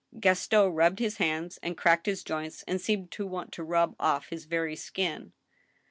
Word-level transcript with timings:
Gaston 0.19 0.73
rubbed 0.73 0.97
his 0.97 1.17
hands 1.17 1.59
and 1.61 1.77
cracked 1.77 2.07
his 2.07 2.23
joints, 2.23 2.63
and 2.63 2.81
seemed 2.81 3.11
to 3.11 3.27
want 3.27 3.51
to 3.51 3.63
rub 3.63 3.95
off 3.99 4.29
his 4.29 4.45
very 4.45 4.75
skin. 4.75 5.31